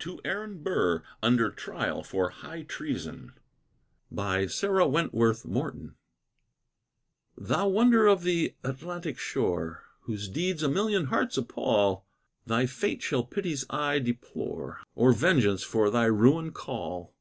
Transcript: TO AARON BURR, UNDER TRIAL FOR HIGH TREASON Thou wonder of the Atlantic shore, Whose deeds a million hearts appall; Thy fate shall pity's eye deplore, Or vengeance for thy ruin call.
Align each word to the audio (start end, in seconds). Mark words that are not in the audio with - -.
TO 0.00 0.20
AARON 0.24 0.64
BURR, 0.64 1.04
UNDER 1.22 1.50
TRIAL 1.52 2.02
FOR 2.02 2.30
HIGH 2.30 2.64
TREASON 2.64 3.34
Thou 4.10 4.48
wonder 7.68 8.06
of 8.08 8.22
the 8.24 8.54
Atlantic 8.64 9.16
shore, 9.16 9.84
Whose 10.00 10.28
deeds 10.28 10.64
a 10.64 10.68
million 10.68 11.04
hearts 11.04 11.38
appall; 11.38 12.04
Thy 12.44 12.66
fate 12.66 13.00
shall 13.00 13.22
pity's 13.22 13.64
eye 13.70 14.00
deplore, 14.00 14.80
Or 14.96 15.12
vengeance 15.12 15.62
for 15.62 15.88
thy 15.88 16.06
ruin 16.06 16.50
call. 16.50 17.14